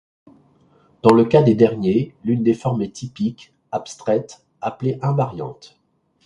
[1.03, 5.79] Dans le cas des derniers, l’une des formes est typique, abstraite, appelée invariante.